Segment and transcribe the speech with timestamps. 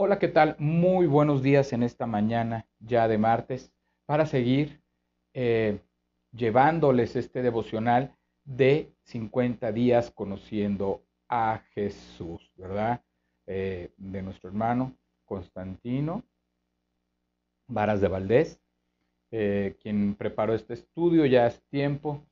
[0.00, 0.54] Hola, ¿qué tal?
[0.60, 3.72] Muy buenos días en esta mañana ya de martes
[4.06, 4.80] para seguir
[5.34, 5.80] eh,
[6.30, 13.02] llevándoles este devocional de 50 días conociendo a Jesús, ¿verdad?
[13.48, 16.22] Eh, de nuestro hermano Constantino
[17.66, 18.60] Varas de Valdés,
[19.32, 22.24] eh, quien preparó este estudio ya hace tiempo.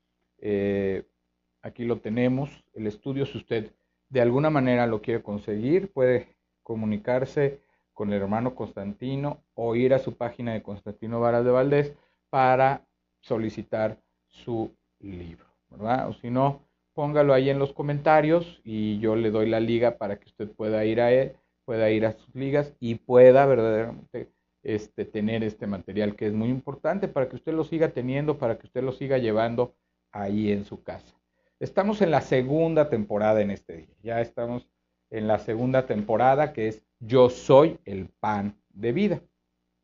[1.63, 3.73] aquí lo tenemos, el estudio, si usted
[4.09, 6.36] de alguna manera lo quiere conseguir, puede
[6.67, 7.61] comunicarse
[7.93, 11.95] con el hermano Constantino o ir a su página de Constantino Varas de Valdés
[12.29, 12.85] para
[13.21, 16.09] solicitar su libro, ¿verdad?
[16.09, 16.63] O si no,
[16.93, 20.85] póngalo ahí en los comentarios y yo le doy la liga para que usted pueda
[20.85, 24.33] ir a él, pueda ir a sus ligas y pueda verdaderamente
[24.65, 28.59] este, tener este material que es muy importante para que usted lo siga teniendo, para
[28.59, 29.77] que usted lo siga llevando
[30.11, 31.15] ahí en su casa.
[31.61, 33.95] Estamos en la segunda temporada en este día.
[34.03, 34.67] Ya estamos
[35.11, 39.21] en la segunda temporada que es Yo soy el pan de vida,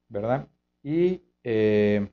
[0.09, 0.48] ¿verdad?
[0.83, 2.09] Y eh,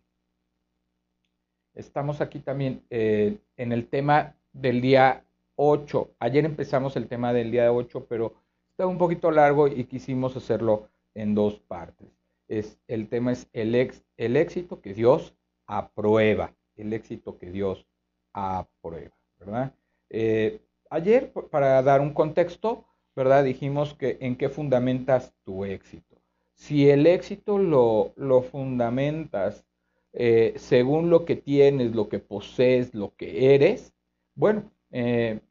[1.73, 6.15] estamos aquí también eh, en el tema del día 8.
[6.19, 8.35] Ayer empezamos el tema del día 8, pero
[8.69, 12.07] está un poquito largo y quisimos hacerlo en dos partes.
[12.47, 15.35] Es, el tema es el, ex, el éxito que Dios
[15.67, 17.85] aprueba, el éxito que Dios
[18.33, 19.15] aprueba.
[19.39, 19.73] ¿verdad?
[20.09, 22.85] Eh, ayer, para dar un contexto,
[23.19, 23.43] ¿verdad?
[23.43, 26.15] Dijimos que en qué fundamentas tu éxito.
[26.53, 29.65] Si el éxito lo, lo fundamentas
[30.13, 33.93] eh, según lo que tienes, lo que posees, lo que eres,
[34.35, 35.41] bueno, eh,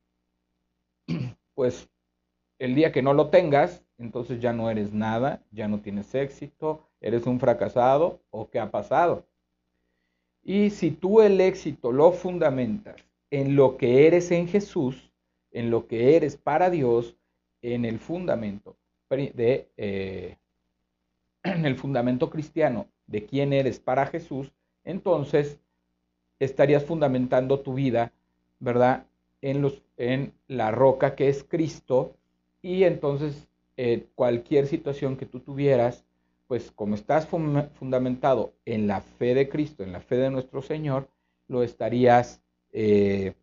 [1.55, 1.91] pues
[2.59, 6.89] el día que no lo tengas, entonces ya no eres nada, ya no tienes éxito,
[7.03, 9.27] eres un fracasado o qué ha pasado.
[10.43, 12.97] Y si tú el éxito lo fundamentas
[13.31, 15.13] en lo que eres en Jesús,
[15.51, 17.19] en lo que eres para Dios,
[17.63, 18.77] en el fundamento
[19.11, 20.37] de eh,
[21.43, 24.53] en el fundamento cristiano de quién eres para Jesús,
[24.85, 25.59] entonces
[26.39, 28.13] estarías fundamentando tu vida,
[28.61, 29.07] ¿verdad?
[29.41, 32.17] En, los, en la roca que es Cristo
[32.61, 36.05] y entonces eh, cualquier situación que tú tuvieras,
[36.49, 41.09] pues como estás fundamentado en la fe de Cristo, en la fe de nuestro Señor,
[41.47, 42.43] lo estarías
[42.73, 43.35] eh,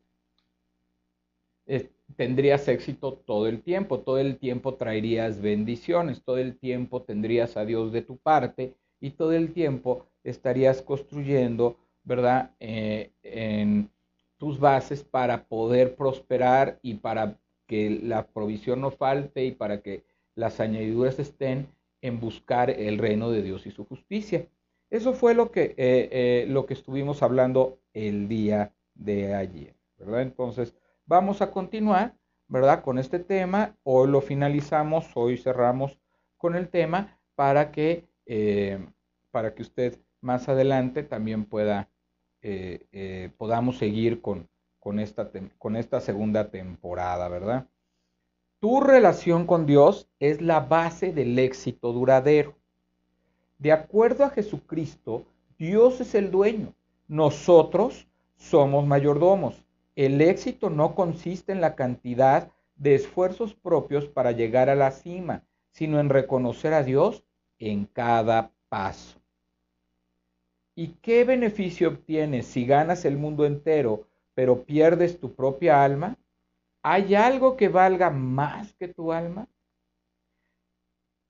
[2.16, 7.66] tendrías éxito todo el tiempo, todo el tiempo traerías bendiciones, todo el tiempo tendrías a
[7.66, 12.52] Dios de tu parte y todo el tiempo estarías construyendo, ¿verdad?
[12.60, 13.90] Eh, en
[14.38, 20.04] tus bases para poder prosperar y para que la provisión no falte y para que
[20.36, 21.68] las añadiduras estén
[22.02, 24.48] en buscar el reino de Dios y su justicia.
[24.90, 30.22] Eso fue lo que, eh, lo que estuvimos hablando el día de ayer, ¿verdad?
[30.22, 32.16] Entonces, vamos a continuar,
[32.48, 32.84] ¿verdad?
[32.84, 33.76] Con este tema.
[33.84, 35.98] Hoy lo finalizamos, hoy cerramos
[36.38, 38.86] con el tema para que, eh,
[39.32, 41.90] para que usted más adelante también pueda,
[42.42, 44.50] eh, eh, podamos seguir con,
[44.80, 47.68] con, esta, con esta segunda temporada, ¿verdad?
[48.60, 52.56] Tu relación con Dios es la base del éxito duradero.
[53.60, 55.26] De acuerdo a Jesucristo,
[55.58, 56.74] Dios es el dueño.
[57.08, 59.65] Nosotros somos mayordomos.
[59.96, 65.44] El éxito no consiste en la cantidad de esfuerzos propios para llegar a la cima,
[65.72, 67.24] sino en reconocer a Dios
[67.60, 69.22] en cada paso.
[70.76, 76.18] ¿Y qué beneficio obtienes si ganas el mundo entero, pero pierdes tu propia alma?
[76.84, 79.48] ¿Hay algo que valga más que tu alma?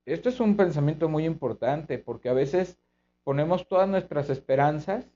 [0.05, 2.79] Esto es un pensamiento muy importante porque a veces
[3.23, 5.07] ponemos todas nuestras esperanzas,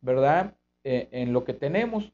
[0.00, 0.56] ¿verdad?
[0.84, 2.12] Eh, en lo que tenemos.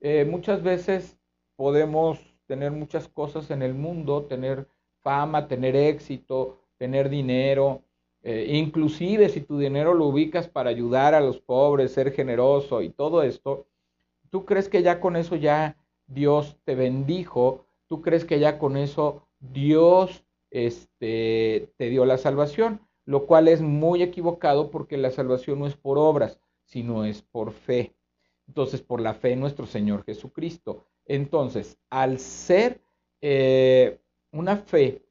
[0.00, 1.18] Eh, muchas veces
[1.56, 4.68] podemos tener muchas cosas en el mundo, tener
[5.02, 7.82] fama, tener éxito, tener dinero,
[8.22, 12.90] eh, inclusive si tu dinero lo ubicas para ayudar a los pobres, ser generoso y
[12.90, 13.66] todo esto,
[14.30, 15.76] tú crees que ya con eso ya
[16.06, 22.80] Dios te bendijo, tú crees que ya con eso Dios este, te dio la salvación,
[23.04, 27.52] lo cual es muy equivocado porque la salvación no es por obras, sino es por
[27.52, 27.94] fe.
[28.48, 30.86] Entonces, por la fe en nuestro Señor Jesucristo.
[31.04, 32.80] Entonces, al ser
[33.20, 34.00] eh,
[34.32, 35.02] una fe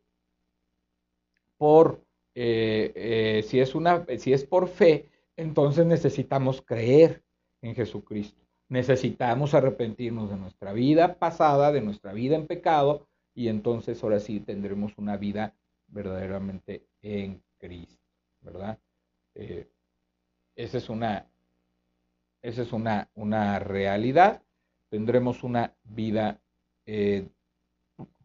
[1.58, 7.24] por, eh, eh, si, es una, si es por fe, entonces necesitamos creer
[7.62, 8.42] en Jesucristo.
[8.68, 14.40] Necesitamos arrepentirnos de nuestra vida pasada, de nuestra vida en pecado, y entonces ahora sí
[14.40, 15.56] tendremos una vida
[15.88, 18.04] verdaderamente en Cristo,
[18.42, 18.80] ¿verdad?
[20.56, 21.30] esa es una,
[22.46, 24.44] esa es una, una realidad.
[24.90, 26.40] Tendremos una vida
[26.86, 27.28] eh,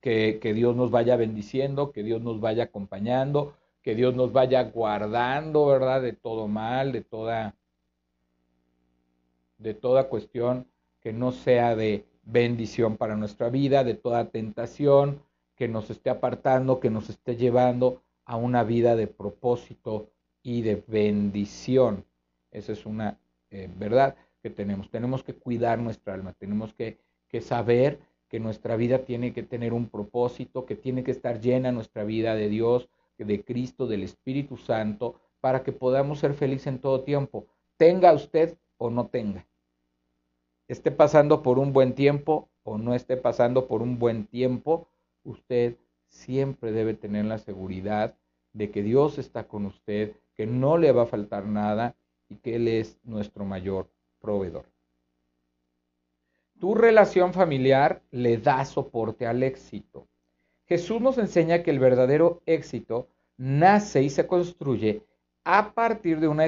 [0.03, 4.63] que, que Dios nos vaya bendiciendo, que Dios nos vaya acompañando, que Dios nos vaya
[4.65, 6.03] guardando, ¿verdad?
[6.03, 7.57] De todo mal, de toda,
[9.57, 10.67] de toda cuestión
[11.01, 15.23] que no sea de bendición para nuestra vida, de toda tentación
[15.57, 20.11] que nos esté apartando, que nos esté llevando a una vida de propósito
[20.43, 22.05] y de bendición.
[22.51, 23.19] Esa es una
[23.51, 24.91] eh, verdad que tenemos.
[24.91, 26.99] Tenemos que cuidar nuestra alma, tenemos que,
[27.29, 31.73] que saber que nuestra vida tiene que tener un propósito, que tiene que estar llena
[31.73, 32.89] nuestra vida de Dios,
[33.25, 38.57] de Cristo, del Espíritu Santo, para que podamos ser felices en todo tiempo, tenga usted
[38.79, 39.47] o no tenga.
[40.69, 44.89] Esté pasando por un buen tiempo o no esté pasando por un buen tiempo,
[45.25, 45.77] usted
[46.09, 48.17] siempre debe tener la seguridad
[48.53, 51.97] de que Dios está con usted, que no le va a faltar nada
[52.31, 53.91] y que Él es nuestro mayor
[54.21, 54.65] proveedor.
[56.59, 60.07] Tu relación familiar le da soporte al éxito.
[60.67, 65.03] Jesús nos enseña que el verdadero éxito nace y se construye
[65.45, 66.47] a partir de una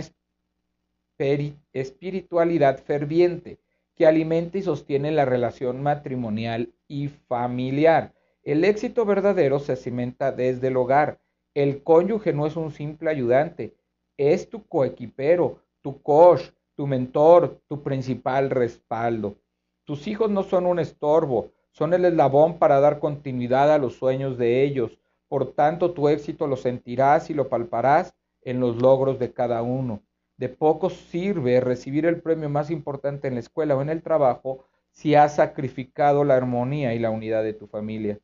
[1.73, 3.59] espiritualidad ferviente
[3.97, 8.13] que alimenta y sostiene la relación matrimonial y familiar.
[8.43, 11.21] El éxito verdadero se cimenta desde el hogar.
[11.55, 13.75] El cónyuge no es un simple ayudante,
[14.17, 16.43] es tu coequipero, tu coach,
[16.75, 19.37] tu mentor, tu principal respaldo.
[19.85, 24.39] Tus hijos no son un estorbo, son el eslabón para dar continuidad a los sueños
[24.39, 24.99] de ellos.
[25.29, 30.03] Por tanto, tu éxito lo sentirás y lo palparás en los logros de cada uno.
[30.37, 34.65] De poco sirve recibir el premio más importante en la escuela o en el trabajo
[34.91, 38.19] si has sacrificado la armonía y la unidad de tu familia.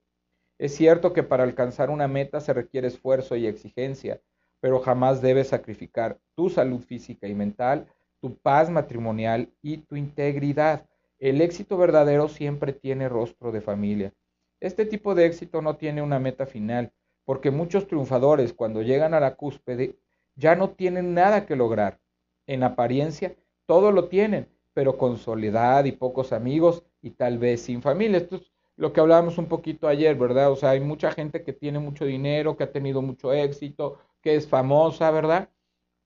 [0.59, 4.21] Es cierto que para alcanzar una meta se requiere esfuerzo y exigencia,
[4.61, 7.87] pero jamás debes sacrificar tu salud física y mental,
[8.21, 10.87] tu paz matrimonial y tu integridad.
[11.19, 14.13] El éxito verdadero siempre tiene rostro de familia.
[14.61, 16.93] Este tipo de éxito no tiene una meta final,
[17.25, 19.97] porque muchos triunfadores cuando llegan a la cúspide
[20.35, 22.01] ya no tienen nada que lograr.
[22.47, 23.35] En apariencia,
[23.67, 28.19] todo lo tienen, pero con soledad y pocos amigos y tal vez sin familia.
[28.19, 30.51] Esto es lo que hablábamos un poquito ayer, ¿verdad?
[30.53, 34.37] O sea, hay mucha gente que tiene mucho dinero, que ha tenido mucho éxito, que
[34.37, 35.51] es famosa, ¿verdad?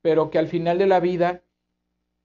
[0.00, 1.42] Pero que al final de la vida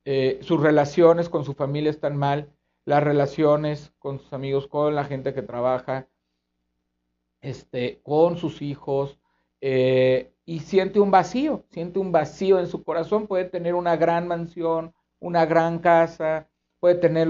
[0.06, 2.50] eh, sus relaciones con su familia están mal,
[2.86, 6.08] las relaciones con sus amigos, con la gente que trabaja,
[7.42, 9.20] este, con sus hijos,
[9.60, 14.30] eh, y siente un vacío, siente un vacío en su corazón, puede tener una gran
[14.30, 16.48] mansión, una gran casa,
[16.80, 17.28] puede tener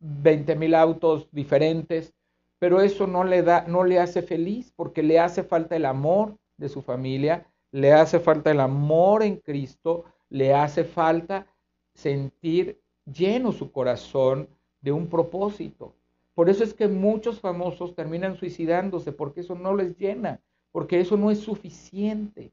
[0.00, 2.12] 20 mil autos diferentes,
[2.58, 6.36] pero eso no le da, no le hace feliz porque le hace falta el amor
[6.62, 11.46] de su familia, le hace falta el amor en Cristo, le hace falta
[11.94, 14.48] sentir lleno su corazón
[14.80, 15.94] de un propósito.
[16.34, 21.16] Por eso es que muchos famosos terminan suicidándose, porque eso no les llena, porque eso
[21.16, 22.52] no es suficiente.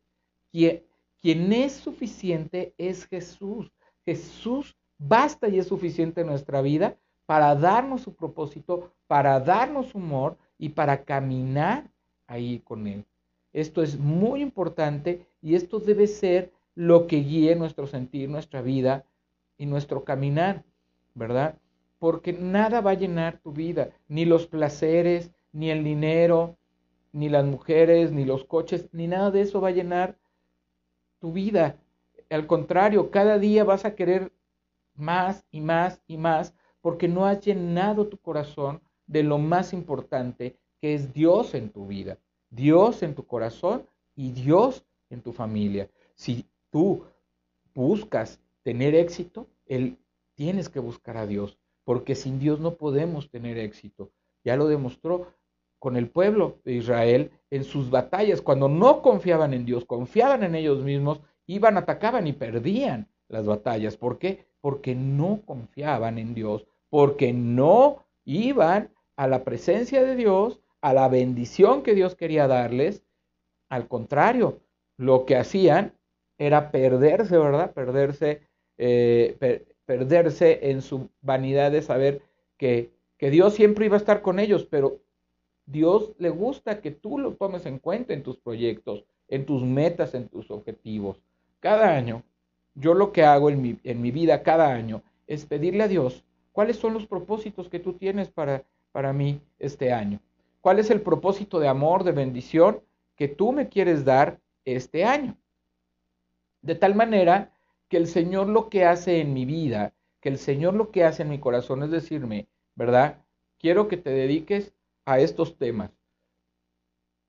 [0.51, 0.83] Quien,
[1.21, 3.71] quien es suficiente es Jesús.
[4.05, 10.37] Jesús basta y es suficiente en nuestra vida para darnos su propósito, para darnos humor
[10.57, 11.89] y para caminar
[12.27, 13.05] ahí con Él.
[13.53, 19.05] Esto es muy importante y esto debe ser lo que guíe nuestro sentir, nuestra vida
[19.57, 20.63] y nuestro caminar,
[21.13, 21.57] ¿verdad?
[21.97, 26.57] Porque nada va a llenar tu vida, ni los placeres, ni el dinero,
[27.11, 30.17] ni las mujeres, ni los coches, ni nada de eso va a llenar
[31.19, 31.77] tu vida.
[32.29, 34.31] Al contrario, cada día vas a querer
[34.95, 40.57] más y más y más porque no has llenado tu corazón de lo más importante
[40.79, 42.17] que es Dios en tu vida,
[42.49, 45.89] Dios en tu corazón y Dios en tu familia.
[46.15, 47.03] Si tú
[47.73, 49.97] buscas tener éxito, él,
[50.35, 54.11] tienes que buscar a Dios, porque sin Dios no podemos tener éxito.
[54.43, 55.33] Ya lo demostró
[55.79, 60.55] con el pueblo de Israel en sus batallas, cuando no confiaban en Dios, confiaban en
[60.55, 63.97] ellos mismos, iban, atacaban y perdían las batallas.
[63.97, 64.45] ¿Por qué?
[64.61, 71.07] Porque no confiaban en Dios, porque no iban a la presencia de Dios, a la
[71.07, 73.03] bendición que Dios quería darles.
[73.69, 74.59] Al contrario,
[74.97, 75.93] lo que hacían
[76.37, 77.73] era perderse, ¿verdad?
[77.73, 78.41] Perderse,
[78.77, 82.21] eh, perderse en su vanidad de saber
[82.57, 84.99] que, que Dios siempre iba a estar con ellos, pero
[85.65, 90.15] Dios le gusta que tú lo tomes en cuenta en tus proyectos, en tus metas,
[90.15, 91.21] en tus objetivos.
[91.59, 92.23] Cada año,
[92.73, 96.23] yo lo que hago en mi, en mi vida cada año es pedirle a Dios
[96.51, 100.19] cuáles son los propósitos que tú tienes para, para mí este año.
[100.61, 102.81] ¿Cuál es el propósito de amor, de bendición
[103.15, 105.37] que tú me quieres dar este año?
[106.61, 107.53] De tal manera
[107.87, 111.23] que el Señor lo que hace en mi vida, que el Señor lo que hace
[111.23, 113.25] en mi corazón es decirme, ¿verdad?
[113.57, 114.73] Quiero que te dediques
[115.05, 115.91] a estos temas.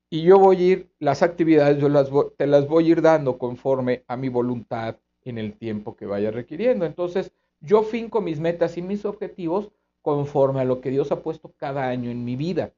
[0.09, 3.37] Y yo voy a ir, las actividades yo las te las voy a ir dando
[3.37, 6.85] conforme a mi voluntad en el tiempo que vaya requiriendo.
[6.85, 9.71] Entonces, yo finco mis metas y mis objetivos
[10.01, 12.73] conforme a lo que Dios ha puesto cada año en mi vida.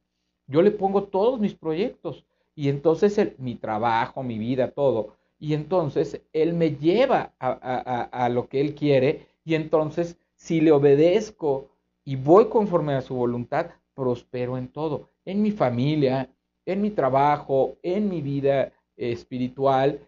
[0.48, 5.16] Yo le pongo todos mis proyectos y entonces mi trabajo, mi vida, todo.
[5.40, 10.72] Y entonces Él me lleva a, a lo que Él quiere y entonces si le
[10.72, 11.70] obedezco
[12.06, 16.30] y voy conforme a su voluntad, prospero en todo, en mi familia,
[16.66, 20.00] en mi trabajo, en mi vida espiritual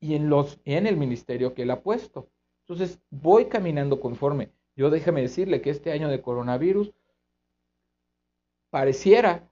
[0.00, 2.28] y en, los, en el ministerio que él ha puesto.
[2.60, 4.50] Entonces, voy caminando conforme.
[4.74, 6.92] Yo déjame decirle que este año de coronavirus
[8.70, 9.48] pareciera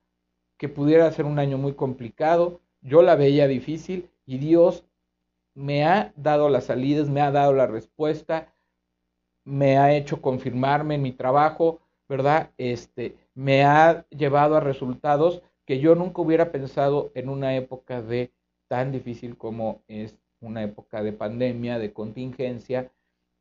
[0.56, 2.61] que pudiera ser un año muy complicado.
[2.80, 4.84] Yo la veía difícil y Dios
[5.54, 8.52] me ha dado las salidas, me ha dado la respuesta,
[9.44, 12.50] me ha hecho confirmarme en mi trabajo, ¿verdad?
[12.58, 18.32] Este, me ha llevado a resultados que yo nunca hubiera pensado en una época de
[18.68, 22.90] tan difícil como es una época de pandemia, de contingencia,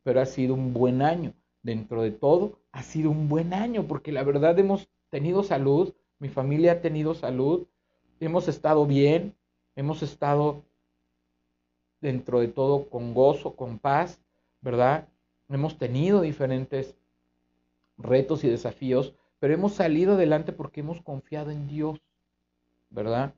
[0.02, 1.34] pero ha sido un buen año.
[1.62, 5.94] Dentro de todo, ha sido un buen año, porque la verdad hemos tenido salud,
[6.24, 7.66] mi familia ha tenido salud,
[8.18, 9.34] hemos estado bien,
[9.76, 10.62] hemos estado
[12.00, 14.22] dentro de todo con gozo, con paz,
[14.62, 15.06] ¿verdad?
[15.50, 16.96] Hemos tenido diferentes
[17.98, 22.00] retos y desafíos, pero hemos salido adelante porque hemos confiado en Dios.
[22.88, 23.34] ¿verdad?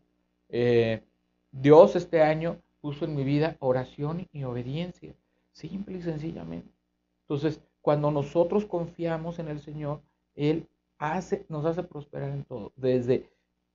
[0.48, 1.02] Eh,
[1.50, 5.12] Dios este año puso en mi vida oración y obediencia,
[5.50, 6.70] simple y sencillamente.
[7.22, 10.02] Entonces, cuando nosotros confiamos en el Señor,
[10.36, 10.68] Él
[11.48, 12.72] nos hace prosperar en todo.
[12.76, 13.30] Desde,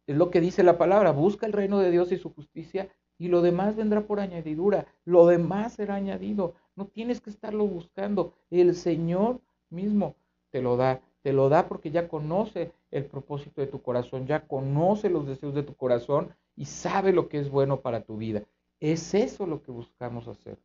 [0.08, 3.28] es lo que dice la palabra, busca el reino de Dios y su justicia y
[3.28, 6.56] lo demás vendrá por añadidura, lo demás será añadido.
[6.76, 10.16] No tienes que estarlo buscando, el Señor mismo
[10.50, 11.02] te lo da.
[11.22, 15.54] Te lo da porque ya conoce el propósito de tu corazón, ya conoce los deseos
[15.54, 18.44] de tu corazón y sabe lo que es bueno para tu vida.
[18.80, 20.58] Es eso lo que buscamos hacer,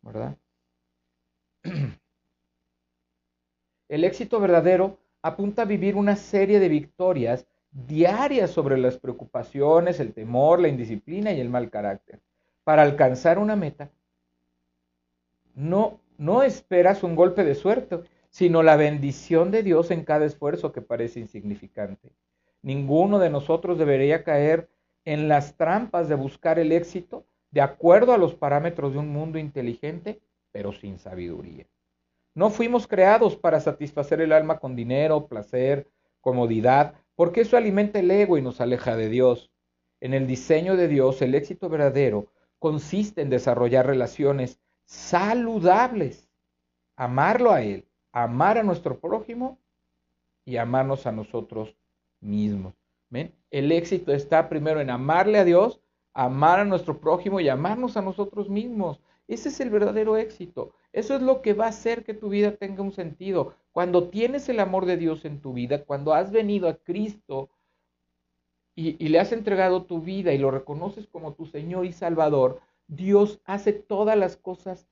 [0.00, 0.36] ¿verdad?
[3.88, 10.12] El éxito verdadero apunta a vivir una serie de victorias diarias sobre las preocupaciones, el
[10.12, 12.20] temor, la indisciplina y el mal carácter.
[12.64, 13.90] Para alcanzar una meta,
[15.54, 16.00] no,
[16.42, 18.00] esperas un golpe de suerte,
[18.30, 22.12] sino la bendición de Dios en cada esfuerzo que parece insignificante.
[22.62, 24.68] Ninguno de nosotros debería caer
[25.04, 29.38] en las trampas de buscar el éxito de acuerdo a los parámetros de un mundo
[29.38, 30.20] inteligente,
[30.52, 31.66] pero sin sabiduría.
[32.34, 38.10] No fuimos creados para satisfacer el alma con dinero, placer, comodidad, porque eso alimenta el
[38.10, 39.50] ego y nos aleja de Dios.
[40.00, 42.26] En el diseño de Dios, el éxito verdadero
[42.58, 46.28] consiste en desarrollar relaciones saludables,
[46.96, 49.58] amarlo a Él amar a nuestro prójimo
[50.44, 51.74] y amarnos a nosotros
[52.20, 52.74] mismos.
[53.50, 55.80] El éxito está primero en amarle a Dios,
[56.14, 59.00] amar a nuestro prójimo y amarnos a nosotros mismos.
[59.28, 60.74] Ese es el verdadero éxito.
[60.92, 63.54] Eso es lo que va a hacer que tu vida tenga un sentido.
[63.72, 67.50] Cuando tienes el amor de Dios en tu vida, cuando has venido a Cristo
[68.74, 73.40] y, le has entregado tu vida y lo reconoces como tu Señor y Salvador, Dios
[73.44, 74.86] hace todas las cosas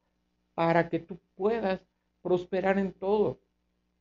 [0.54, 1.80] para que tú puedas
[2.22, 3.40] prosperar en todo,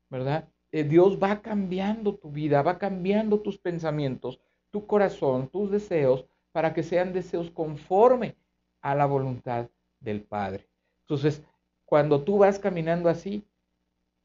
[0.10, 0.48] ¿verdad?
[0.72, 4.40] Eh, Dios va cambiando tu vida, va cambiando tus pensamientos,
[4.72, 8.36] tu corazón, tus deseos, para que sean deseos conforme
[8.82, 10.68] a la voluntad del Padre.
[11.02, 11.44] Entonces,
[11.90, 13.44] cuando tú vas caminando así,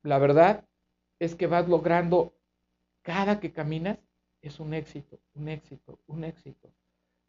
[0.02, 0.66] la verdad
[1.18, 2.34] es que vas logrando,
[3.00, 3.98] cada que caminas,
[4.42, 6.68] es un éxito, un éxito, un éxito.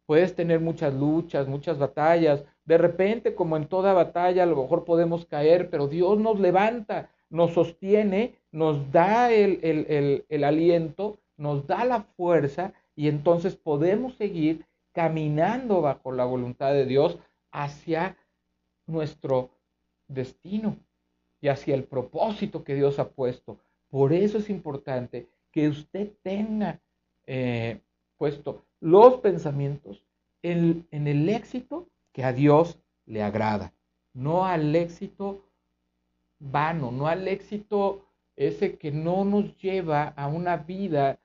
[0.04, 2.44] Puedes tener muchas luchas, muchas batallas.
[2.66, 7.08] De repente, como en toda batalla, a lo mejor podemos caer, pero Dios nos levanta,
[7.30, 14.66] nos sostiene, nos da el, el, aliento, nos da la fuerza y entonces podemos seguir
[14.92, 17.18] caminando bajo la voluntad de Dios
[17.52, 18.18] hacia
[18.86, 19.55] nuestro
[20.08, 20.78] destino
[21.40, 23.58] y hacia el propósito que Dios ha puesto.
[23.88, 26.80] Por eso es importante que usted tenga
[27.26, 27.80] eh,
[28.16, 30.04] puesto los pensamientos
[30.42, 33.72] en, en el éxito que a Dios le agrada,
[34.12, 35.44] no al éxito
[36.38, 41.20] vano, no al éxito ese que no nos lleva a una vida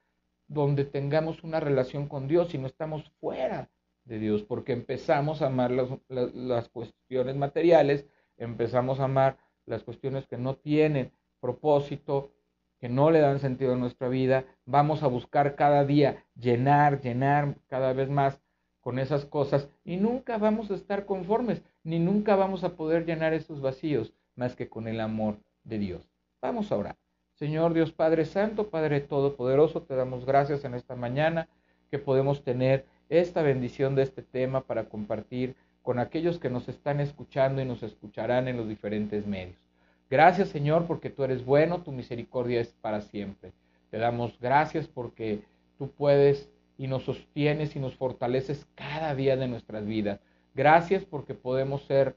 [0.48, 3.70] donde tengamos una relación con Dios, sino estamos fuera
[4.06, 8.06] de Dios, porque empezamos a amar las, las, las, cuestiones materiales,
[8.44, 12.32] empezamos a amar las cuestiones que no tienen propósito,
[12.80, 17.56] que no le dan sentido a nuestra vida, vamos a buscar cada día llenar, llenar
[17.68, 18.42] cada vez más
[18.82, 23.34] con esas cosas y nunca vamos a estar conformes, ni nunca vamos a poder llenar
[23.34, 26.10] esos vacíos más que con el amor de Dios.
[26.42, 26.98] Vamos a orar.
[27.36, 31.48] Señor Dios Padre Santo, Padre Todopoderoso, te damos gracias en esta mañana
[31.92, 37.00] que podemos tener esta bendición de este tema para compartir con aquellos que nos están
[37.00, 39.58] escuchando y nos escucharán en los diferentes medios.
[40.10, 43.52] Gracias Señor porque tú eres bueno, tu misericordia es para siempre.
[43.90, 45.42] Te damos gracias porque
[45.78, 50.20] tú puedes y nos sostienes y nos fortaleces cada día de nuestras vidas.
[50.54, 52.16] Gracias porque podemos ser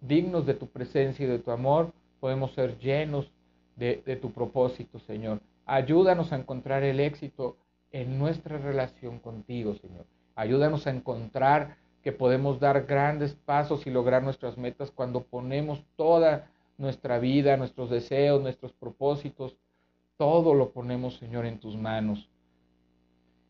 [0.00, 3.30] dignos de tu presencia y de tu amor, podemos ser llenos
[3.76, 5.40] de, de tu propósito, Señor.
[5.64, 7.56] Ayúdanos a encontrar el éxito
[7.92, 10.04] en nuestra relación contigo, Señor.
[10.34, 16.48] Ayúdanos a encontrar que podemos dar grandes pasos y lograr nuestras metas cuando ponemos toda
[16.78, 19.56] nuestra vida, nuestros deseos, nuestros propósitos,
[20.16, 22.28] todo lo ponemos, Señor, en tus manos.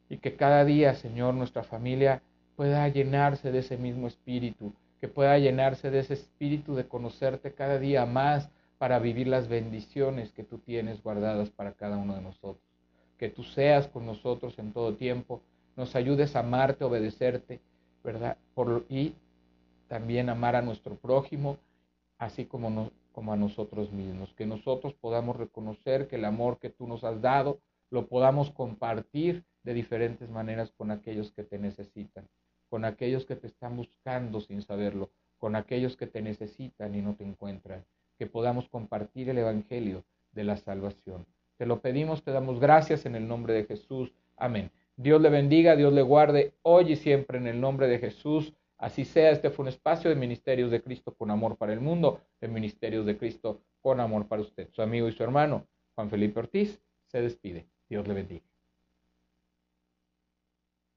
[0.09, 2.23] Y que cada día, Señor, nuestra familia
[2.57, 4.73] pueda llenarse de ese mismo espíritu,
[5.03, 8.49] que pueda llenarse de ese espíritu de conocerte cada día más
[8.79, 12.67] para vivir las bendiciones que tú tienes guardadas para cada uno de nosotros
[13.19, 15.41] que tú seas con nosotros en todo tiempo,
[15.77, 17.61] nos ayudes a amarte, obedecerte,
[18.07, 18.39] ¿verdad?
[18.55, 19.15] Por, y
[19.89, 21.59] también amar a nuestro prójimo,
[22.19, 24.33] así como, como a nosotros mismos.
[24.35, 27.59] Que nosotros podamos reconocer que el amor que tú nos has dado
[27.91, 32.29] lo podamos compartir de diferentes maneras con aquellos que te necesitan,
[32.71, 37.17] con aquellos que te están buscando sin saberlo, con aquellos que te necesitan y no
[37.17, 37.85] te encuentran.
[38.19, 41.27] Que podamos compartir el Evangelio de la salvación.
[41.59, 44.13] Te lo pedimos, te damos gracias en el nombre de Jesús.
[44.37, 44.71] Amén.
[44.97, 48.55] Dios le bendiga, Dios le guarde hoy y siempre en el nombre de Jesús.
[48.79, 52.23] Así sea, este fue un espacio de Ministerios de Cristo con amor para el mundo,
[52.41, 54.69] de Ministerios de Cristo con amor para usted.
[54.73, 57.67] Su amigo y su hermano, Juan Felipe Ortiz, se despide.
[57.89, 58.56] Dios le bendiga.